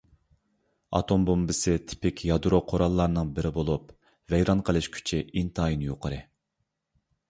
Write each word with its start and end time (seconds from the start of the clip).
ئاتوم 0.99 1.27
بومبىسى 1.29 1.75
تىپىك 1.91 2.25
يادرو 2.31 2.61
قوراللارنىڭ 2.73 3.31
بىرى 3.39 3.55
بولۇپ، 3.61 3.95
ۋەيران 4.35 4.67
قىلىش 4.71 4.93
كۈچى 5.01 5.25
ئىنتايىن 5.29 5.89
يۇقىرى. 5.91 6.25